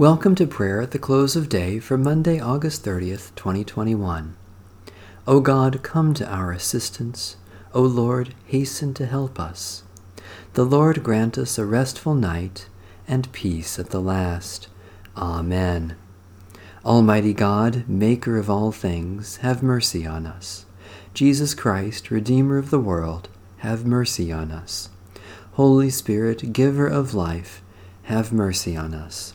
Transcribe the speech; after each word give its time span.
Welcome 0.00 0.34
to 0.36 0.46
prayer 0.46 0.80
at 0.80 0.92
the 0.92 0.98
close 0.98 1.36
of 1.36 1.50
day 1.50 1.78
for 1.78 1.98
Monday, 1.98 2.40
August 2.40 2.82
30th, 2.86 3.34
2021. 3.34 4.34
O 5.26 5.40
God, 5.40 5.82
come 5.82 6.14
to 6.14 6.26
our 6.26 6.52
assistance. 6.52 7.36
O 7.74 7.82
Lord, 7.82 8.34
hasten 8.46 8.94
to 8.94 9.04
help 9.04 9.38
us. 9.38 9.82
The 10.54 10.64
Lord 10.64 11.04
grant 11.04 11.36
us 11.36 11.58
a 11.58 11.66
restful 11.66 12.14
night 12.14 12.66
and 13.06 13.30
peace 13.32 13.78
at 13.78 13.90
the 13.90 14.00
last. 14.00 14.68
Amen. 15.18 15.96
Almighty 16.82 17.34
God, 17.34 17.86
Maker 17.86 18.38
of 18.38 18.48
all 18.48 18.72
things, 18.72 19.36
have 19.44 19.62
mercy 19.62 20.06
on 20.06 20.26
us. 20.26 20.64
Jesus 21.12 21.52
Christ, 21.52 22.10
Redeemer 22.10 22.56
of 22.56 22.70
the 22.70 22.80
world, 22.80 23.28
have 23.58 23.84
mercy 23.84 24.32
on 24.32 24.50
us. 24.50 24.88
Holy 25.52 25.90
Spirit, 25.90 26.54
Giver 26.54 26.86
of 26.86 27.12
life, 27.12 27.60
have 28.04 28.32
mercy 28.32 28.74
on 28.74 28.94
us. 28.94 29.34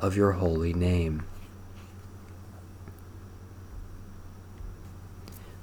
of 0.00 0.16
your 0.16 0.32
holy 0.32 0.72
name. 0.72 1.24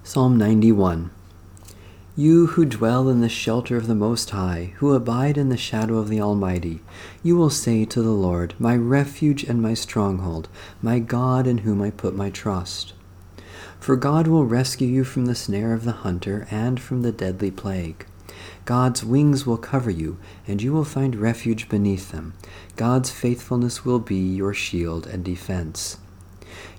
Psalm 0.04 0.38
91 0.38 1.12
You 2.16 2.48
who 2.48 2.66
dwell 2.66 3.10
in 3.10 3.22
the 3.22 3.30
shelter 3.30 3.78
of 3.78 3.88
the 3.88 3.96
Most 3.96 4.30
High, 4.32 4.74
who 4.78 4.94
abide 4.94 5.38
in 5.38 5.50
the 5.50 5.58
shadow 5.58 5.98
of 5.98 6.10
the 6.10 6.22
Almighty, 6.22 6.82
you 7.24 7.36
will 7.36 7.50
say 7.50 7.86
to 7.86 8.02
the 8.02 8.12
Lord, 8.12 8.54
My 8.60 8.76
refuge 8.76 9.44
and 9.44 9.62
my 9.62 9.74
stronghold, 9.74 10.50
my 10.82 11.00
God 11.00 11.48
in 11.48 11.60
whom 11.60 11.82
I 11.82 11.90
put 11.90 12.16
my 12.16 12.30
trust. 12.30 12.94
For 13.80 13.96
God 13.96 14.28
will 14.28 14.46
rescue 14.46 14.88
you 14.88 15.04
from 15.04 15.26
the 15.26 15.36
snare 15.36 15.74
of 15.74 15.84
the 15.84 15.92
hunter 15.92 16.48
and 16.50 16.80
from 16.80 17.02
the 17.02 17.12
deadly 17.12 17.52
plague. 17.52 18.06
God's 18.66 19.04
wings 19.04 19.46
will 19.46 19.58
cover 19.58 19.90
you, 19.90 20.18
and 20.48 20.62
you 20.62 20.74
will 20.74 20.86
find 20.86 21.16
refuge 21.16 21.70
beneath 21.70 22.12
them. 22.12 22.34
God's 22.76 23.12
faithfulness 23.12 23.84
will 23.86 24.00
be 24.00 24.16
your 24.16 24.54
shield 24.54 25.08
and 25.08 25.24
defense. 25.24 25.98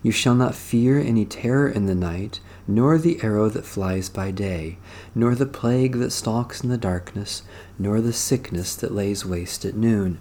You 0.02 0.12
shall 0.12 0.34
not 0.34 0.54
fear 0.54 0.98
any 0.98 1.24
terror 1.24 1.68
in 1.68 1.86
the 1.86 1.94
night, 1.94 2.40
nor 2.66 2.98
the 2.98 3.22
arrow 3.22 3.48
that 3.48 3.64
flies 3.64 4.08
by 4.08 4.30
day, 4.30 4.78
nor 5.14 5.34
the 5.34 5.46
plague 5.46 5.96
that 5.96 6.12
stalks 6.12 6.62
in 6.62 6.68
the 6.68 6.78
darkness, 6.78 7.42
nor 7.78 8.00
the 8.00 8.12
sickness 8.12 8.74
that 8.76 8.94
lays 8.94 9.24
waste 9.24 9.64
at 9.64 9.74
noon. 9.74 10.20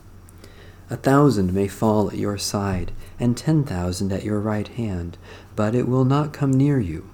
A 0.89 0.97
thousand 0.97 1.53
may 1.53 1.67
fall 1.67 2.09
at 2.09 2.17
your 2.17 2.38
side, 2.38 2.91
and 3.19 3.38
ten 3.38 3.63
thousand 3.63 4.11
at 4.11 4.23
your 4.23 4.39
right 4.39 4.67
hand, 4.67 5.17
but 5.55 5.75
it 5.75 5.88
will 5.88 6.05
not 6.05 6.33
come 6.33 6.52
near 6.52 6.80
you. 6.80 7.09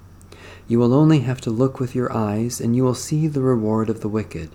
You 0.70 0.78
will 0.78 0.94
only 0.94 1.18
have 1.22 1.40
to 1.40 1.50
look 1.50 1.80
with 1.80 1.96
your 1.96 2.12
eyes, 2.16 2.60
and 2.60 2.76
you 2.76 2.84
will 2.84 2.94
see 2.94 3.26
the 3.26 3.42
reward 3.42 3.90
of 3.90 4.02
the 4.02 4.08
wicked. 4.08 4.50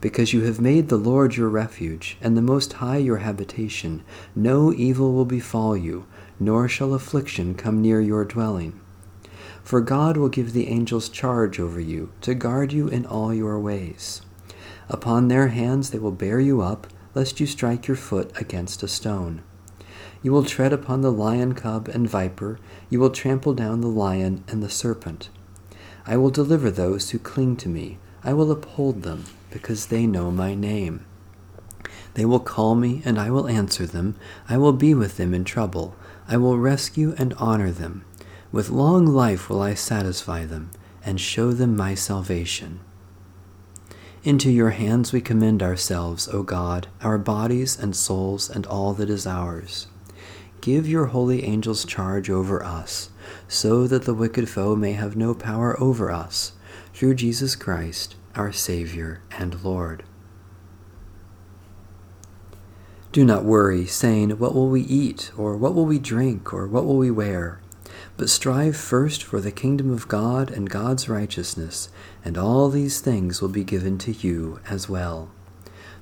Because 0.00 0.32
you 0.32 0.44
have 0.44 0.58
made 0.58 0.88
the 0.88 0.96
Lord 0.96 1.36
your 1.36 1.50
refuge, 1.50 2.16
and 2.22 2.34
the 2.34 2.40
Most 2.40 2.72
High 2.72 2.96
your 2.96 3.18
habitation, 3.18 4.02
no 4.34 4.72
evil 4.72 5.12
will 5.12 5.26
befall 5.26 5.76
you, 5.76 6.06
nor 6.40 6.66
shall 6.66 6.94
affliction 6.94 7.54
come 7.56 7.82
near 7.82 8.00
your 8.00 8.24
dwelling. 8.24 8.80
For 9.62 9.82
God 9.82 10.16
will 10.16 10.30
give 10.30 10.54
the 10.54 10.68
angels 10.68 11.10
charge 11.10 11.60
over 11.60 11.78
you, 11.78 12.10
to 12.22 12.34
guard 12.34 12.72
you 12.72 12.88
in 12.88 13.04
all 13.04 13.34
your 13.34 13.60
ways. 13.60 14.22
Upon 14.88 15.28
their 15.28 15.48
hands 15.48 15.90
they 15.90 15.98
will 15.98 16.10
bear 16.10 16.40
you 16.40 16.62
up, 16.62 16.86
lest 17.14 17.38
you 17.38 17.46
strike 17.46 17.86
your 17.86 17.98
foot 17.98 18.32
against 18.40 18.82
a 18.82 18.88
stone. 18.88 19.42
You 20.22 20.32
will 20.32 20.44
tread 20.44 20.72
upon 20.72 21.02
the 21.02 21.12
lion 21.12 21.54
cub 21.54 21.86
and 21.86 22.08
viper, 22.08 22.58
you 22.88 22.98
will 22.98 23.10
trample 23.10 23.52
down 23.52 23.82
the 23.82 23.88
lion 23.88 24.42
and 24.48 24.62
the 24.62 24.70
serpent. 24.70 25.28
I 26.06 26.16
will 26.16 26.30
deliver 26.30 26.70
those 26.70 27.10
who 27.10 27.18
cling 27.18 27.56
to 27.56 27.68
me. 27.68 27.98
I 28.22 28.32
will 28.32 28.50
uphold 28.50 29.02
them, 29.02 29.24
because 29.50 29.86
they 29.86 30.06
know 30.06 30.30
my 30.30 30.54
name. 30.54 31.04
They 32.14 32.24
will 32.24 32.40
call 32.40 32.74
me, 32.74 33.02
and 33.04 33.18
I 33.18 33.30
will 33.30 33.48
answer 33.48 33.86
them. 33.86 34.16
I 34.48 34.56
will 34.56 34.72
be 34.72 34.94
with 34.94 35.16
them 35.16 35.34
in 35.34 35.44
trouble. 35.44 35.96
I 36.28 36.36
will 36.36 36.58
rescue 36.58 37.14
and 37.18 37.34
honor 37.34 37.70
them. 37.70 38.04
With 38.52 38.70
long 38.70 39.06
life 39.06 39.48
will 39.48 39.60
I 39.60 39.74
satisfy 39.74 40.44
them, 40.44 40.70
and 41.04 41.20
show 41.20 41.52
them 41.52 41.76
my 41.76 41.94
salvation. 41.94 42.80
Into 44.22 44.50
your 44.50 44.70
hands 44.70 45.12
we 45.12 45.20
commend 45.20 45.62
ourselves, 45.62 46.28
O 46.28 46.42
God, 46.42 46.88
our 47.02 47.18
bodies 47.18 47.78
and 47.78 47.94
souls 47.94 48.48
and 48.48 48.66
all 48.66 48.94
that 48.94 49.10
is 49.10 49.26
ours. 49.26 49.88
Give 50.64 50.88
your 50.88 51.08
holy 51.08 51.44
angels 51.44 51.84
charge 51.84 52.30
over 52.30 52.64
us, 52.64 53.10
so 53.46 53.86
that 53.86 54.06
the 54.06 54.14
wicked 54.14 54.48
foe 54.48 54.74
may 54.74 54.92
have 54.92 55.14
no 55.14 55.34
power 55.34 55.78
over 55.78 56.10
us, 56.10 56.52
through 56.94 57.16
Jesus 57.16 57.54
Christ, 57.54 58.16
our 58.34 58.50
Savior 58.50 59.20
and 59.32 59.62
Lord. 59.62 60.04
Do 63.12 63.26
not 63.26 63.44
worry, 63.44 63.84
saying, 63.84 64.30
What 64.38 64.54
will 64.54 64.70
we 64.70 64.80
eat, 64.80 65.30
or 65.36 65.54
what 65.54 65.74
will 65.74 65.84
we 65.84 65.98
drink, 65.98 66.54
or 66.54 66.66
what 66.66 66.86
will 66.86 66.96
we 66.96 67.10
wear? 67.10 67.60
But 68.16 68.30
strive 68.30 68.74
first 68.74 69.22
for 69.22 69.42
the 69.42 69.52
kingdom 69.52 69.90
of 69.90 70.08
God 70.08 70.50
and 70.50 70.70
God's 70.70 71.10
righteousness, 71.10 71.90
and 72.24 72.38
all 72.38 72.70
these 72.70 73.02
things 73.02 73.42
will 73.42 73.50
be 73.50 73.64
given 73.64 73.98
to 73.98 74.12
you 74.12 74.60
as 74.66 74.88
well. 74.88 75.30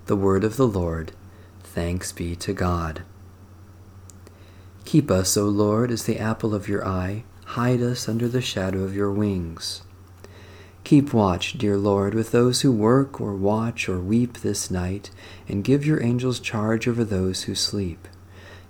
The 0.07 0.15
word 0.15 0.45
of 0.45 0.57
the 0.57 0.69
Lord. 0.69 1.11
Thanks 1.65 2.13
be 2.13 2.37
to 2.37 2.53
God. 2.53 3.03
Keep 4.93 5.11
us, 5.11 5.39
O 5.39 5.47
Lord, 5.47 5.91
as 5.91 6.05
the 6.05 6.19
apple 6.19 6.55
of 6.55 6.69
your 6.69 6.87
eye. 6.87 7.25
Hide 7.47 7.81
us 7.81 8.11
under 8.11 8.29
the 8.29 8.43
shadow 8.43 8.81
of 8.81 8.95
your 8.95 9.11
wings. 9.11 9.81
Keep 10.85 11.15
watch, 11.15 11.57
dear 11.57 11.79
Lord, 11.79 12.13
with 12.13 12.31
those 12.31 12.61
who 12.61 12.71
work 12.71 13.19
or 13.19 13.35
watch 13.35 13.89
or 13.89 13.99
weep 13.99 14.41
this 14.41 14.71
night, 14.71 15.11
and 15.49 15.65
give 15.65 15.87
your 15.87 16.03
angels 16.03 16.39
charge 16.41 16.87
over 16.87 17.05
those 17.05 17.45
who 17.45 17.55
sleep. 17.55 18.07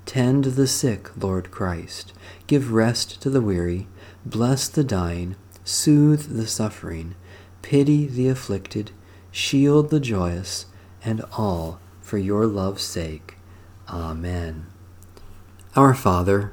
Tend 0.06 0.44
the 0.44 0.68
sick, 0.68 1.10
Lord 1.20 1.50
Christ. 1.50 2.12
Give 2.46 2.72
rest 2.72 3.20
to 3.22 3.28
the 3.28 3.42
weary. 3.42 3.88
Bless 4.24 4.68
the 4.68 4.84
dying. 4.84 5.34
Soothe 5.64 6.36
the 6.36 6.46
suffering. 6.46 7.16
Pity 7.62 8.06
the 8.06 8.28
afflicted. 8.28 8.92
Shield 9.32 9.90
the 9.90 9.98
joyous. 9.98 10.66
And 11.04 11.24
all 11.36 11.80
for 12.00 12.16
your 12.16 12.46
love's 12.46 12.84
sake. 12.84 13.38
Amen. 13.88 14.66
Our 15.74 15.94
Father, 15.94 16.52